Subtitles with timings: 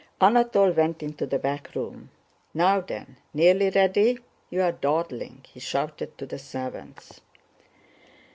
[0.19, 2.09] Anatole went into the back room.
[2.55, 3.17] "Now then!
[3.35, 4.17] Nearly ready?
[4.49, 7.21] You're dawdling!" he shouted to the servants.